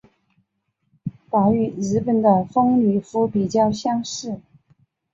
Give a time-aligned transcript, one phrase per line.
[1.29, 4.41] 褓与日本的风吕敷比较相似。